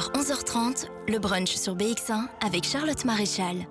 [0.00, 3.66] 11h, 11h30, le brunch sur BX1 avec Charlotte Maréchal.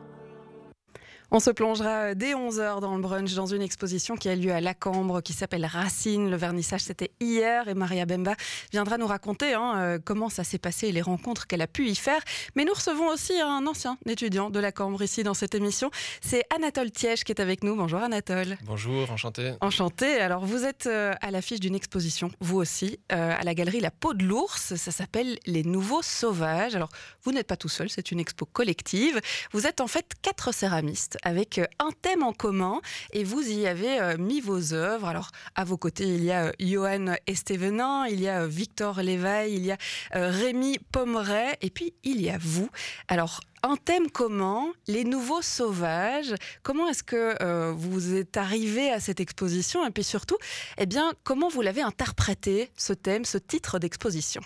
[1.32, 4.62] On se plongera dès 11h dans le brunch dans une exposition qui a lieu à
[4.62, 6.32] Lacambre qui s'appelle Racine.
[6.32, 8.34] Le vernissage c'était hier et Maria Bemba
[8.72, 11.88] viendra nous raconter hein, euh, comment ça s'est passé et les rencontres qu'elle a pu
[11.88, 12.20] y faire.
[12.56, 15.92] Mais nous recevons aussi un ancien étudiant de Lacambre ici dans cette émission.
[16.20, 17.76] C'est Anatole Tiège qui est avec nous.
[17.76, 18.58] Bonjour Anatole.
[18.64, 19.54] Bonjour, enchanté.
[19.62, 20.20] Enchanté.
[20.20, 23.92] Alors vous êtes euh, à l'affiche d'une exposition, vous aussi, euh, à la galerie La
[23.92, 24.74] Peau de l'Ours.
[24.76, 26.76] Ça s'appelle Les Nouveaux Sauvages.
[26.76, 26.90] Alors
[27.22, 29.22] vous n'êtes pas tout seul, c'est une expo collective.
[29.52, 33.68] Vous êtes en fait quatre céramistes avec euh, un thème en commun et vous y
[33.68, 35.08] avez euh, mis vos œuvres.
[35.08, 39.56] Alors, à vos côtés, il y a euh, Johan Estevenin, il y a Victor Léveil,
[39.56, 39.78] il y a
[40.12, 42.70] Rémi Pommeret et puis il y a vous.
[43.08, 46.34] Alors, un thème commun, les nouveaux sauvages.
[46.64, 50.38] Comment est-ce que vous êtes arrivé à cette exposition Et puis surtout,
[50.78, 54.42] eh bien, comment vous l'avez interprété, ce thème, ce titre d'exposition?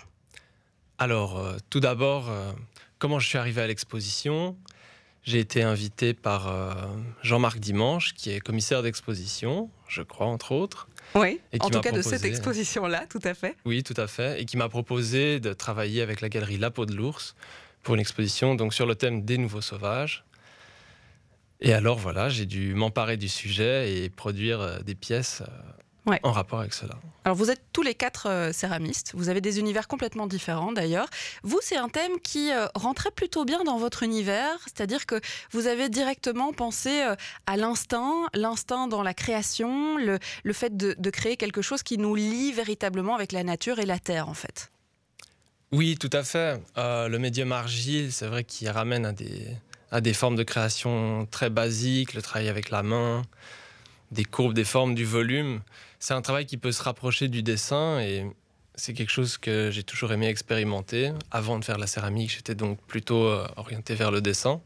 [0.98, 2.28] Alors, tout d'abord,
[2.98, 4.56] comment je suis arrivé à l'exposition?
[5.24, 6.74] J'ai été invité par euh,
[7.22, 10.88] Jean-Marc Dimanche, qui est commissaire d'exposition, je crois, entre autres.
[11.14, 13.56] Oui, en tout cas de cette exposition-là, tout à fait.
[13.64, 14.40] Oui, tout à fait.
[14.40, 17.34] Et qui m'a proposé de travailler avec la galerie La Peau de l'Ours
[17.82, 20.24] pour une exposition donc, sur le thème des nouveaux sauvages.
[21.60, 25.42] Et alors, voilà, j'ai dû m'emparer du sujet et produire euh, des pièces
[26.06, 26.94] en rapport avec cela.
[27.24, 31.08] Alors vous êtes tous les quatre euh, céramistes, vous avez des univers complètement différents d'ailleurs.
[31.42, 35.66] Vous, c'est un thème qui euh, rentrait plutôt bien dans votre univers, c'est-à-dire que vous
[35.66, 37.16] avez directement pensé euh,
[37.46, 40.18] à l'instinct, l'instinct dans la création, le,
[40.52, 44.28] fait de, créer quelque chose qui nous lie véritablement avec la nature et la terre
[44.28, 44.70] en fait.
[45.72, 46.60] Oui, tout à fait.
[46.76, 49.48] le médium argile, c'est vrai qu'il ramène à des,
[49.90, 53.22] à des formes de création très basiques, le travail avec la main,
[54.10, 55.60] des courbes, des formes, du volume.
[55.98, 58.26] C'est un travail qui peut se rapprocher du dessin et
[58.74, 61.12] c'est quelque chose que j'ai toujours aimé expérimenter.
[61.30, 64.60] Avant de faire la céramique, j'étais donc plutôt euh, orienté vers le dessin.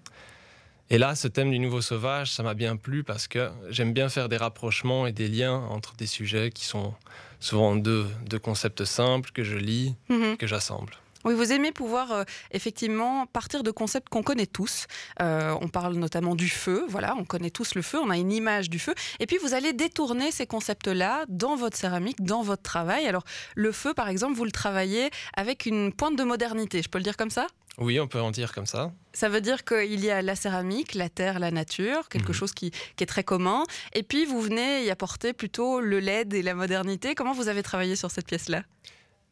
[0.91, 4.09] Et là, ce thème du nouveau sauvage, ça m'a bien plu parce que j'aime bien
[4.09, 6.95] faire des rapprochements et des liens entre des sujets qui sont
[7.41, 10.39] souvent deux, deux concepts simples que je lis, mhm.
[10.39, 10.95] que j'assemble.
[11.25, 14.87] Oui, vous aimez pouvoir euh, effectivement partir de concepts qu'on connaît tous.
[15.21, 18.33] Euh, on parle notamment du feu, voilà, on connaît tous le feu, on a une
[18.33, 18.95] image du feu.
[19.19, 23.07] Et puis vous allez détourner ces concepts-là dans votre céramique, dans votre travail.
[23.07, 23.25] Alors
[23.57, 27.05] le feu, par exemple, vous le travaillez avec une pointe de modernité, je peux le
[27.05, 27.47] dire comme ça?
[27.79, 28.93] Oui, on peut en dire comme ça.
[29.13, 32.35] Ça veut dire qu'il y a la céramique, la terre, la nature, quelque mhm.
[32.35, 33.63] chose qui, qui, est très commun.
[33.93, 37.15] Et puis vous venez y apporter plutôt le LED et la modernité.
[37.15, 38.65] Comment vous avez travaillé sur cette pièce-là?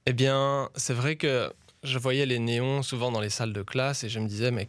[0.06, 1.52] Eh bien, c'est vrai que
[1.86, 4.68] je voyais les néons souvent dans les salles de classe et je me disais, mais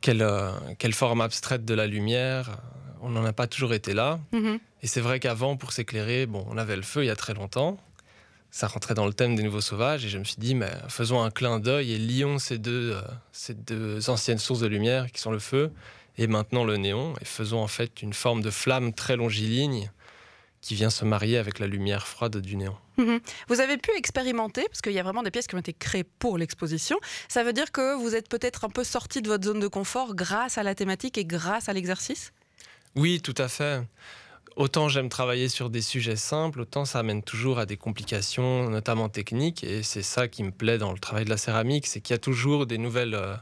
[0.00, 2.58] quelle, euh, quelle forme abstraite de la lumière
[3.00, 4.20] On n'en a pas toujours été là.
[4.32, 4.58] Mhm.
[4.82, 7.34] Et c'est vrai qu'avant, pour s'éclairer, bon, on avait le feu il y a très
[7.34, 7.78] longtemps.
[8.50, 11.22] Ça rentrait dans le thème des nouveaux sauvages et je me suis dit, mais faisons
[11.22, 13.00] un clin d'œil et lions ces deux, euh,
[13.32, 15.72] ces deux anciennes sources de lumière qui sont le feu
[16.18, 19.90] et maintenant le néon et faisons en fait une forme de flamme très longiligne
[20.64, 22.74] qui vient se marier avec la lumière froide du néon.
[22.96, 23.20] Mhm.
[23.48, 26.04] Vous avez pu expérimenter, parce qu'il y a vraiment des pièces qui ont été créées
[26.04, 26.98] pour l'exposition.
[27.28, 30.14] Ça veut dire que vous êtes peut-être un peu sorti de votre zone de confort
[30.14, 32.32] grâce à la thématique et grâce à l'exercice?
[32.96, 33.82] Oui, tout à fait.
[34.56, 39.10] Autant j'aime travailler sur des sujets simples, autant ça amène toujours à des complications, notamment
[39.10, 39.64] techniques.
[39.64, 42.16] Et c'est ça qui me plaît dans le travail de la céramique, c'est qu'il y
[42.16, 43.34] a toujours des nouvelles euh,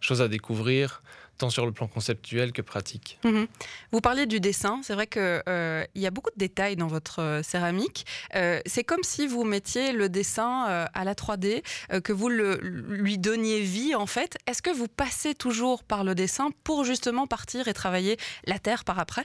[0.00, 1.02] choses à découvrir,
[1.40, 3.18] tant sur le plan conceptuel que pratique.
[3.24, 3.46] Mhm.
[3.92, 7.20] Vous parliez du dessin, c'est vrai qu'il euh, y a beaucoup de détails dans votre
[7.20, 8.04] euh, céramique.
[8.34, 11.62] Euh, c'est comme si vous mettiez le dessin à la 3D,
[12.04, 14.36] que vous le, lui donniez vie en fait.
[14.46, 18.84] Est-ce que vous passez toujours par le dessin pour justement partir et travailler la terre
[18.84, 19.24] par après?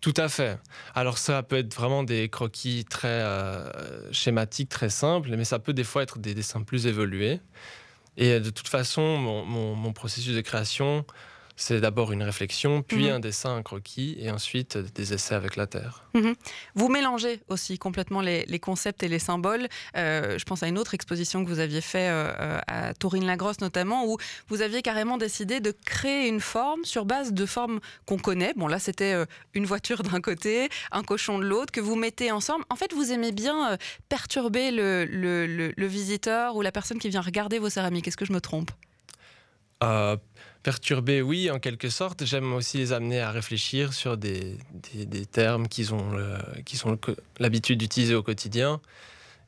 [0.00, 0.58] Tout à fait.
[0.94, 3.24] Alors ça peut être vraiment des croquis très
[4.12, 7.40] schématiques, très simples, mais ça peut des fois être des dessins plus évolués.
[8.18, 11.06] Et de toute façon, mon processus de création,
[11.56, 13.14] c'est d'abord une réflexion, puis mhm.
[13.14, 16.04] un dessin, un croquis, et ensuite des essais avec la terre.
[16.14, 16.34] Mhm.
[16.74, 19.68] Vous mélangez aussi complètement les, concepts et les symboles.
[19.96, 24.06] Euh, je pense à une autre exposition que vous aviez fait euh, à Taurine-Lagrosse notamment,
[24.06, 24.18] où
[24.48, 28.52] vous aviez carrément décidé de créer une forme sur base de formes qu'on connaît.
[28.56, 29.24] Bon, là, c'était euh,
[29.54, 32.64] une voiture d'un côté, un cochon de l'autre, que vous mettez ensemble.
[32.68, 33.78] En fait, vous aimez bien
[34.08, 38.08] perturber le, le, visiteur ou la personne qui vient regarder vos céramiques.
[38.08, 38.70] Est-ce que je me trompe?
[39.82, 40.16] Euh,
[40.66, 42.24] perturber, oui, en quelque sorte.
[42.24, 44.58] J'aime aussi les amener à réfléchir sur des,
[44.94, 46.98] des, termes qu'ils ont, ont
[47.38, 48.80] l'habitude d'utiliser au quotidien.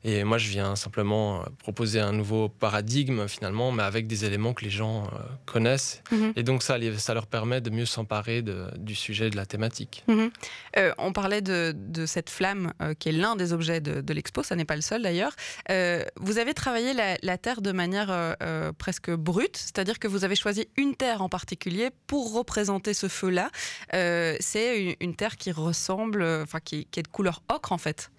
[0.03, 4.53] Et moi, je viens simplement euh, proposer un nouveau paradigme, finalement, mais avec des éléments
[4.53, 6.01] que les gens euh, connaissent.
[6.11, 6.33] Mhm.
[6.37, 8.41] Et donc, ça, ça leur permet de mieux s'emparer
[8.77, 10.03] du sujet, de la thématique.
[10.07, 10.31] Mhm.
[10.77, 14.13] Euh, on parlait de, de cette flamme euh, qui est l'un des objets de, de
[14.13, 15.33] l'expo, ça n'est pas le seul d'ailleurs.
[15.69, 18.35] Euh, vous avez travaillé la, la terre de manière
[18.77, 23.49] presque brute, c'est-à-dire que vous avez choisi une terre en particulier pour représenter ce feu-là.
[23.91, 28.11] C'est une, une terre qui ressemble, enfin qui, qui est de couleur ocre en fait.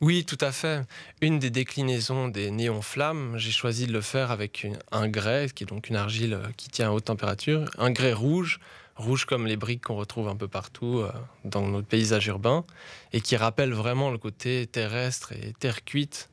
[0.00, 0.86] Oui, tout à fait.
[1.20, 5.64] Une des déclinaisons des néons flammes, j'ai choisi de le faire avec un grès, qui
[5.64, 8.60] est donc une argile euh, qui tient à haute température, un grès rouge,
[8.96, 11.12] rouge comme les briques qu'on retrouve un peu partout euh,
[11.44, 12.64] dans notre paysage urbain,
[13.12, 16.30] et qui rappelle vraiment le côté terrestre et terre cuite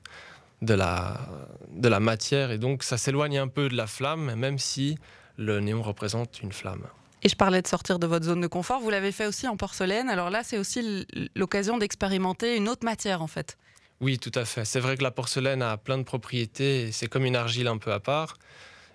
[0.62, 1.30] de la,
[1.72, 2.52] de la matière.
[2.52, 4.98] Et donc ça s'éloigne un peu de la flamme, même si
[5.38, 6.88] le néon représente une flamme.
[7.24, 9.58] Et je parlais de sortir de votre zone de confort, vous l'avez fait aussi en
[9.58, 10.10] porcelaine.
[10.10, 11.06] Alors là, c'est aussi
[11.36, 13.58] l'occasion d'expérimenter une autre matière en fait.
[14.00, 14.64] Oui, tout à fait.
[14.66, 16.92] C'est vrai que la porcelaine a plein de propriétés.
[16.92, 18.38] C'est comme une argile un peu à part.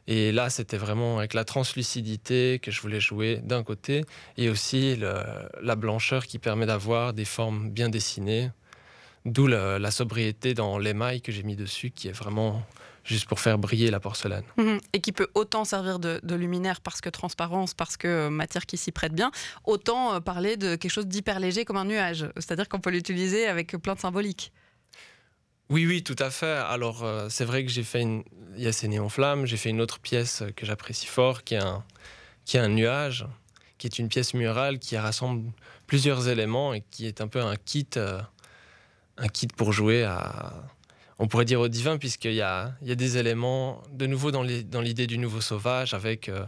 [0.07, 4.05] Et là, c'était vraiment avec la translucidité que je voulais jouer d'un côté
[4.37, 8.51] et aussi la blancheur qui permet d'avoir des formes bien dessinées.
[9.25, 12.63] D'où la sobriété dans l'émail que j'ai mis dessus qui est vraiment
[13.05, 14.45] juste pour faire briller la porcelaine.
[14.57, 14.81] Mhm.
[14.93, 18.67] Et qui peut autant servir de, de luminaire parce que transparence, parce que euh, matière
[18.67, 19.31] qui s'y prête bien,
[19.65, 22.27] autant euh, parler de quelque chose d'hyper léger comme un nuage.
[22.37, 24.53] C'est-à-dire qu'on peut l'utiliser avec plein de symboliques.
[25.69, 26.47] Oui, oui, tout à fait.
[26.47, 28.25] Alors, euh, c'est vrai que j'ai fait une.
[28.57, 29.47] Il y a ces néons flammes.
[29.47, 31.83] J'ai fait une autre pièce que j'apprécie fort, qui est, un,
[32.45, 33.27] qui est un nuage,
[33.79, 35.51] qui est une pièce murale qui rassemble
[35.87, 38.21] plusieurs éléments et qui est un peu un kit, euh,
[39.23, 40.53] un kit pour jouer à.
[41.19, 44.31] On pourrait dire au divin, puisqu'il y a, il y a des éléments, de nouveau
[44.33, 46.45] dans les- dans l'idée du nouveau sauvage, avec euh,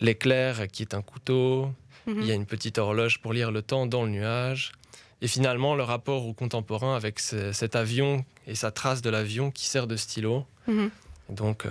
[0.00, 1.70] l'éclair qui est un couteau,
[2.06, 2.20] Mhm.
[2.22, 4.72] il y a une petite horloge pour lire le temps dans le nuage.
[5.22, 9.50] Et finalement, le rapport au contemporain avec ce- cet avion et sa trace de l'avion
[9.50, 10.90] qui sert de stylo, Mhm.
[11.30, 11.70] donc euh,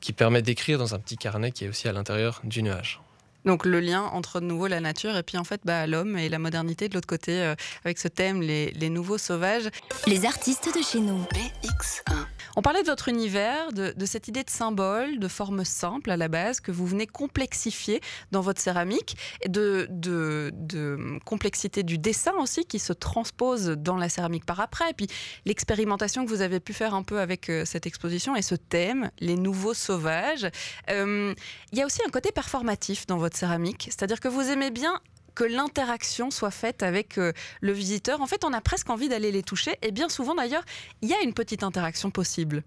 [0.00, 3.00] qui permet d'écrire dans un petit carnet qui est aussi à l'intérieur du nuage.
[3.44, 6.28] Donc le lien entre de nouveau la nature et puis en fait bah, l'homme et
[6.28, 7.54] la modernité de l'autre côté euh,
[7.84, 9.68] avec ce thème les, les nouveaux sauvages.
[10.06, 11.18] Les artistes de chez nous.
[11.32, 12.26] BX1.
[12.56, 16.16] On parlait de votre univers, de, de cette idée de symbole, de forme simple à
[16.16, 18.00] la base que vous venez complexifier
[18.32, 23.96] dans votre céramique, et de, de, de complexité du dessin aussi qui se transpose dans
[23.96, 24.90] la céramique par après.
[24.90, 25.06] Et puis
[25.44, 29.10] l'expérimentation que vous avez pu faire un peu avec euh, cette exposition et ce thème,
[29.20, 30.48] les nouveaux sauvages.
[30.90, 31.34] Euh,
[31.70, 35.00] Il y a aussi un côté performatif dans votre céramique, c'est-à-dire que vous aimez bien
[35.34, 38.20] que l'interaction soit faite avec euh, le visiteur.
[38.20, 39.76] En fait, on a presque envie d'aller les toucher.
[39.82, 40.64] Et bien souvent, d'ailleurs,
[41.02, 42.64] il y a une petite interaction possible.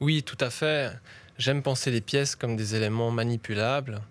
[0.00, 0.92] Oui, tout à fait.
[1.38, 4.02] J'aime penser les pièces comme des éléments manipulables.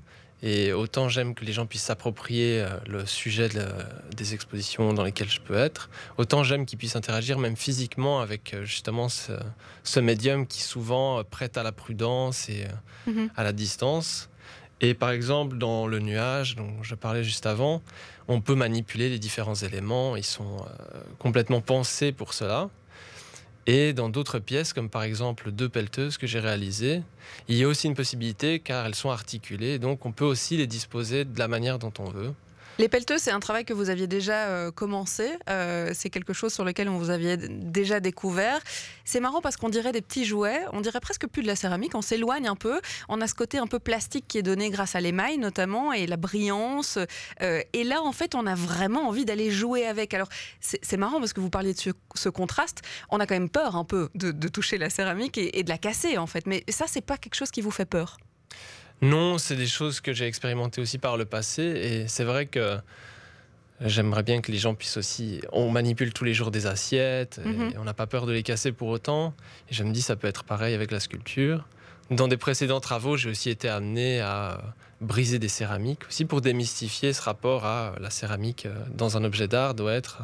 [0.44, 3.86] Et autant j'aime que les gens puissent s'approprier euh, le sujet de la-
[4.18, 8.56] des expositions dans lesquelles je peux être, autant j'aime qu'ils puissent interagir même physiquement avec
[8.56, 9.34] euh, justement ce,
[9.84, 12.66] ce médium qui souvent prête à la prudence et
[13.06, 13.30] Mhm.
[13.36, 14.30] à la distance.
[14.82, 17.82] Et par exemple, dans le nuage dont je parlais juste avant,
[18.28, 22.70] on peut manipuler les différents éléments, ils sont euh, complètement pensés pour cela.
[23.68, 27.04] Et dans d'autres pièces, comme par exemple deux pelleteuses que j'ai réalisées,
[27.48, 30.66] il y a aussi une possibilité car elles sont articulées, donc on peut aussi les
[30.66, 32.34] disposer de la manière dont on veut.
[32.80, 35.30] Les pelleteux, c'est un travail que vous aviez déjà euh, commencé.
[35.50, 38.60] Euh, c'est quelque chose sur lequel on vous aviez déjà découvert.
[39.06, 40.62] C'est marrant parce qu'on dirait des petits jouets.
[40.72, 41.96] On dirait presque plus de la céramique.
[41.96, 42.82] On s'éloigne un peu.
[43.10, 46.08] On a ce côté un peu plastique qui est donné grâce à l'émail notamment et
[46.08, 46.98] la brillance.
[47.42, 50.14] Euh, et là, en fait, on a vraiment envie d'aller jouer avec.
[50.14, 50.30] Alors,
[50.60, 52.82] c'est marrant parce que vous parliez de ce, contraste.
[53.10, 55.70] On a quand même peur un peu de, de toucher la céramique et, et de
[55.70, 56.48] la casser en fait.
[56.48, 58.18] Mais ça, c'est pas quelque chose qui vous fait peur?
[59.02, 62.78] Non, c'est des choses que j'ai expérimentées aussi par le passé et c'est vrai que
[63.84, 65.42] j'aimerais bien que les gens puissent aussi...
[65.52, 67.72] On manipule tous les jours des assiettes Mhm.
[67.74, 69.34] et on n'a pas peur de les casser pour autant.
[69.70, 71.68] Et je me dis ça peut être pareil avec la sculpture.
[72.12, 74.62] Dans des précédents travaux, j'ai aussi été amené à
[75.00, 79.48] briser des céramiques, aussi pour démystifier ce rapport à la céramique euh, dans un objet
[79.48, 80.22] d'art doit être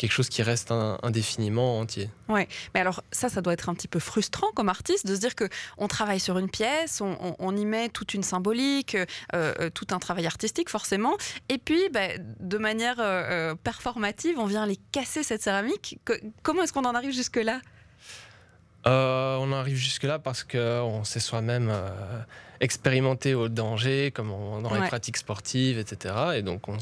[0.00, 2.08] quelque chose qui reste indéfiniment entier.
[2.28, 2.48] Mais
[2.80, 5.44] alors ça, ça doit être un petit peu frustrant comme artiste de se dire que
[5.76, 9.04] on travaille sur une pièce, on, on- on y met toute une symbolique, euh,
[9.34, 11.16] euh, tout un travail artistique forcément,
[11.50, 12.08] et puis bah,
[12.40, 15.98] de manière euh, performative, on vient les casser cette céramique.
[16.06, 17.60] Que- comment est-ce qu'on en arrive jusque là
[18.86, 21.90] Euh, on en arrive jusque-là parce qu'on s'est soi-même euh,
[22.60, 24.80] expérimenté au danger, comme on- dans Ouais.
[24.80, 26.14] les pratiques sportives, etc.
[26.36, 26.78] Et donc, on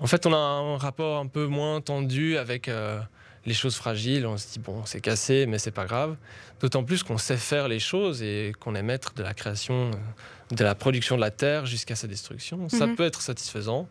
[0.00, 3.00] en fait, on a un rapport un peu moins tendu avec euh,
[3.46, 4.26] les choses fragiles.
[4.26, 6.16] On se dit, bon, c'est cassé, mais c'est pas grave.
[6.60, 10.54] D'autant plus qu'on sait faire les choses et qu'on est maître de la création, euh,
[10.54, 12.68] de la production de la terre jusqu'à sa destruction.
[12.68, 12.96] Ça Mhm.
[12.96, 13.88] peut être satisfaisant.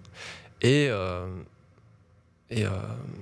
[0.62, 1.28] Et, euh,
[2.50, 2.70] et, euh,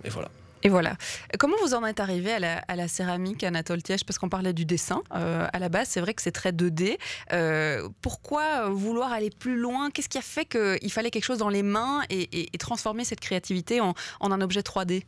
[0.04, 0.30] et voilà.
[0.66, 0.98] Et voilà.
[1.38, 5.04] Comment vous en êtes arrivé à la, céramique, Anatole Tiège Parce qu'on parlait du dessin.
[5.14, 6.98] Euh, à la base, c'est vrai que c'est très 2D.
[7.34, 9.92] Euh, pourquoi vouloir aller plus loin?
[9.92, 13.80] Qu'est-ce qui a fait qu'il fallait quelque chose dans les mains et, transformer cette créativité
[13.80, 15.04] en, un objet 3D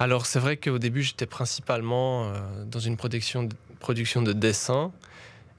[0.00, 4.90] Alors c'est vrai qu'au début j'étais principalement euh, dans une production de dessin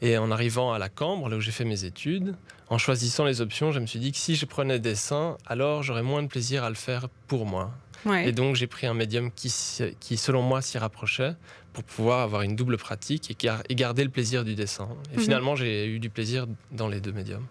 [0.01, 2.35] et en arrivant à la Cambre, là où j'ai fait mes études,
[2.69, 6.03] en choisissant les options, je me suis dit que si je prenais dessin, alors j'aurais
[6.03, 7.71] moins de plaisir à le faire pour moi.
[8.05, 8.29] Ouais.
[8.29, 9.53] Et donc j'ai pris un médium qui,
[9.99, 11.33] qui selon moi s'y rapprochait
[11.73, 14.87] pour pouvoir avoir une double pratique et, gar- et garder le plaisir du dessin.
[15.13, 15.23] Et Mhm.
[15.23, 17.45] finalement j'ai eu du plaisir dans les deux médiums.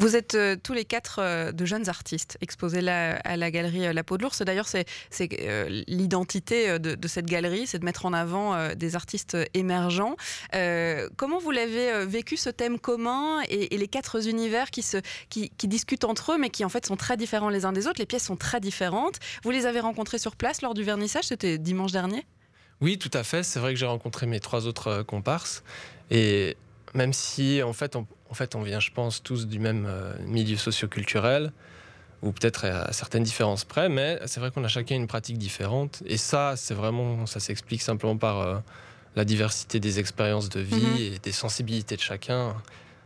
[0.00, 3.86] Vous êtes euh, tous les quatre euh, de jeunes artistes exposés là à la galerie
[3.86, 4.40] euh, La Peau de l'Ours.
[4.40, 4.86] D'ailleurs, c'est
[5.88, 10.16] l'identité de, cette galerie, c'est de mettre en avant des artistes émergents.
[11.16, 16.38] Comment vous l'avez vécu ce thème commun et, les quatre univers qui, discutent entre eux,
[16.38, 18.00] mais qui en fait sont très différents les uns des autres?
[18.00, 19.18] Les pièces sont très différentes.
[19.44, 21.24] Vous les avez rencontrés sur place lors du vernissage?
[21.24, 22.24] C'était dimanche dernier?
[22.80, 23.42] Oui, tout à fait.
[23.42, 25.62] C'est vrai que j'ai rencontré mes trois autres comparses.
[26.10, 26.56] Et
[26.94, 27.96] même si, en fait,
[28.30, 31.52] en fait, on vient, je pense, tous du même euh, milieu socioculturel,
[32.22, 36.02] ou peut-être à certaines différences près, mais c'est vrai qu'on a chacun une pratique différente.
[36.06, 38.58] Et ça, c'est vraiment, ça s'explique simplement par euh,
[39.16, 40.96] la diversité des expériences de vie Mhm.
[41.14, 42.54] et des sensibilités de chacun.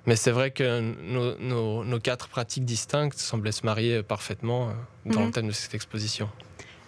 [0.07, 4.73] Mais c'est vrai que nos, nos- nos quatre pratiques distinctes semblaient se marier parfaitement euh,
[5.07, 5.27] dans Mhm.
[5.27, 6.29] le thème de cette exposition.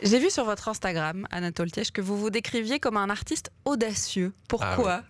[0.03, 4.35] J'ai vu sur votre Instagram, Anatole Tiège, que vous vous décriviez comme un artiste audacieux.
[4.49, 5.03] Pourquoi?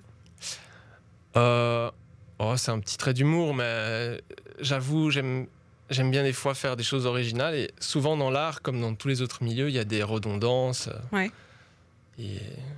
[1.37, 1.90] Euh,
[2.38, 4.19] oh, c'est un petit trait d'humour, mais euh,
[4.61, 5.47] j'avoue, j'aime,
[5.90, 7.55] j'aime bien des fois faire des choses originales.
[7.55, 10.88] Et souvent dans l'art, comme dans tous les autres milieux, il y a des redondances.
[10.88, 11.31] euh, Ouais.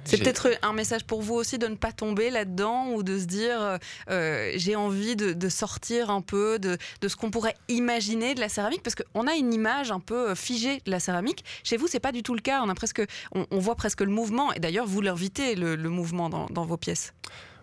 [0.02, 3.24] C'est peut-être un message pour vous aussi de ne pas tomber là-dedans ou de se
[3.26, 3.78] dire
[4.10, 8.40] euh, j'ai envie de, de sortir un peu de, de ce qu'on pourrait imaginer de
[8.40, 11.44] la céramique parce qu'on a une image un peu figée de la céramique.
[11.62, 12.62] Chez vous, c'est pas du tout le cas.
[12.64, 13.00] On a presque,
[13.32, 16.64] on, on voit presque le mouvement et d'ailleurs vous l'invitez le, le mouvement dans, dans
[16.64, 17.14] vos pièces.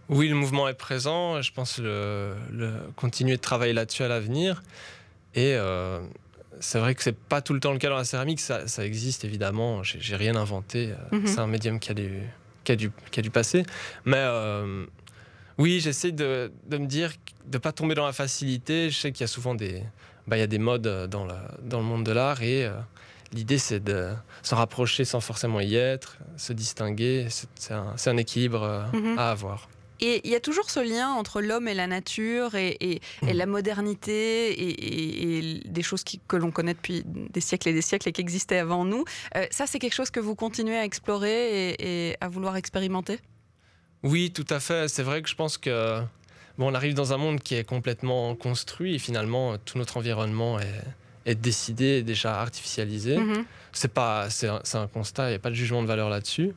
[0.10, 1.42] Oui, le mouvement est présent.
[1.42, 4.64] Je pense le, le- continuer de travailler là-dessus à l'avenir.
[5.34, 6.00] Et euh,
[6.60, 8.40] c'est vrai que c'est pas tout le temps le cas dans la céramique.
[8.40, 9.82] Ça, ça existe évidemment.
[9.84, 10.92] J'ai, rien inventé.
[10.92, 11.28] Euh, Mhm.
[11.28, 12.22] C'est un médium qui a du,
[12.64, 13.66] qui a du, qui a du passé.
[14.06, 14.86] Mais euh,
[15.58, 17.12] oui, j'essaie de, de me dire
[17.48, 18.90] de pas tomber dans la facilité.
[18.92, 19.82] Je sais qu'il y a souvent des,
[20.28, 22.74] bah, il y a des modes dans, la, dans le monde de l'art et euh,
[23.34, 24.12] L'idée, c'est de
[24.44, 27.28] s'en rapprocher sans forcément y être, se distinguer.
[27.56, 29.18] C'est un, équilibre Mhm.
[29.18, 29.68] à avoir.
[30.02, 33.00] Et il y a toujours ce lien entre l'homme et la nature et, et- et
[33.24, 33.32] Mhm.
[33.38, 38.10] la modernité et, des choses qui- que l'on connaît depuis des siècles et des siècles
[38.10, 39.06] et qui existaient avant nous.
[39.36, 43.20] Euh, ça, c'est quelque chose que vous continuez à explorer et, à vouloir expérimenter?
[44.04, 44.88] Oui, tout à fait.
[44.88, 46.00] C'est vrai que je pense que
[46.58, 50.60] bon, on arrive dans un monde qui est complètement construit et finalement tout notre environnement
[50.60, 50.84] est,
[51.26, 53.18] est décidé, déjà artificialisé.
[53.18, 53.46] Mhm.
[53.72, 55.28] C'est pas, c'est un, constat.
[55.28, 56.54] Il n'y a pas de jugement de valeur là-dessus.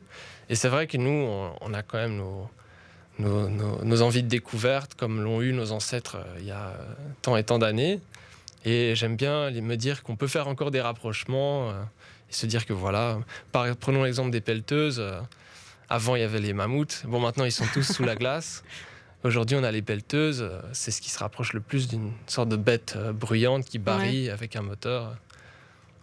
[0.49, 2.47] Et c'est vrai que nous, on, on a quand même nos,
[3.19, 6.73] nos, nos- nos envies de découverte, comme l'ont eu nos ancêtres euh, il y a
[7.21, 7.99] tant et tant d'années.
[8.65, 11.73] Et j'aime bien me dire qu'on peut faire encore des rapprochements euh,
[12.29, 13.19] et se dire que voilà.
[13.51, 14.99] Par, prenons l'exemple des pelleteuses.
[14.99, 15.19] euh,
[15.89, 17.03] avant, il y avait les mammouths.
[17.07, 18.63] Bon, maintenant, ils sont tous sous la glace.
[19.23, 20.49] Aujourd'hui, on a les pelleteuses.
[20.71, 24.55] C'est ce qui se rapproche le plus d'une sorte de bête bruyante qui barille avec
[24.55, 25.15] un moteur.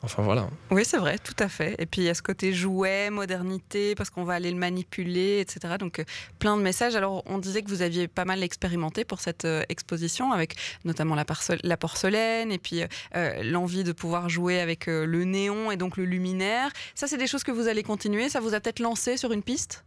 [0.03, 0.49] Enfin, voilà.
[0.71, 1.75] Oui, c'est vrai, tout à fait.
[1.79, 5.41] Et puis il y a ce côté jouet, modernité, parce qu'on va aller le manipuler,
[5.41, 5.75] etc.
[5.81, 6.05] Donc euh,
[6.39, 6.95] plein de messages.
[6.95, 11.15] Alors on disait que vous aviez pas mal expérimenté pour cette euh, exposition, avec notamment
[11.17, 12.83] la, porce- la porcelaine et puis
[13.17, 16.71] euh, l'envie de pouvoir jouer avec euh, le néon et donc le luminaire.
[16.95, 18.29] Ça, c'est des choses que vous allez continuer?
[18.29, 19.85] Ça vous a peut-être lancé sur une piste?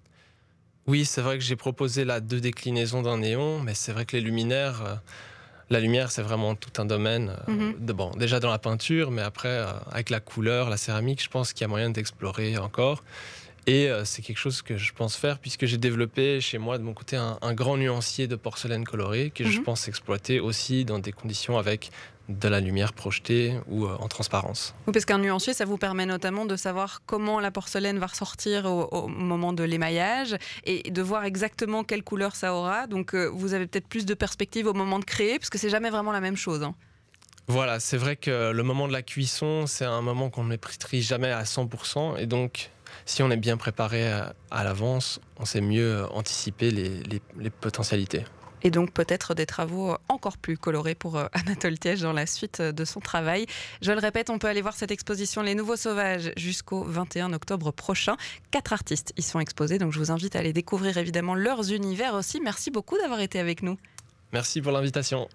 [0.88, 4.18] Oui, c'est vrai que j'ai proposé là deux déclinaisons d'un néon, mais c'est vrai que
[4.18, 4.96] les luminaires, euh,
[5.70, 7.36] la lumière, c'est vraiment tout un domaine.
[7.48, 7.76] euh, Mhm.
[7.86, 11.30] de, bon, déjà dans la peinture, mais après, euh, avec la couleur, la céramique, je
[11.30, 13.04] pense qu'il y a moyen d'explorer encore.
[13.68, 16.84] Et euh, c'est quelque chose que je pense faire, puisque j'ai développé chez moi, de
[16.84, 19.64] mon côté, un, un grand nuancier de porcelaine colorée, que je Mhm.
[19.64, 21.92] pense exploiter aussi dans des conditions avec
[22.30, 24.74] de la lumière projetée ou euh, en transparence.
[24.88, 28.66] Oui, parce qu'un nuancier, ça vous permet notamment de savoir comment la porcelaine va ressortir
[28.66, 32.88] au, au moment de l'émaillage et de voir exactement quelle couleur ça aura.
[32.88, 35.70] Donc euh, vous avez peut-être plus de perspective au moment de créer, parce que c'est
[35.72, 36.64] jamais vraiment la même chose.
[36.64, 36.76] hein.
[37.48, 41.08] Voilà, c'est vrai que le moment de la cuisson, c'est un moment qu'on ne maîtrise
[41.08, 42.18] jamais à 100%.
[42.20, 42.70] Et donc,
[43.08, 47.50] si on est bien préparé à, à l'avance, on sait mieux anticiper les, les- les
[47.50, 48.24] potentialités.
[48.64, 52.60] Et donc peut-être des travaux encore plus colorés pour euh, Anatole Tiège dans la suite
[52.60, 53.46] euh, de son travail.
[53.82, 57.72] Je le répète, on peut aller voir cette exposition Les Nouveaux Sauvages jusqu'au 21 octobre
[57.72, 58.18] prochain.
[58.52, 62.14] Quatre artistes y sont exposés, donc je vous invite à aller découvrir évidemment leurs univers
[62.14, 62.40] aussi.
[62.42, 63.78] Merci beaucoup d'avoir été avec nous.
[64.32, 65.28] Merci pour l'invitation.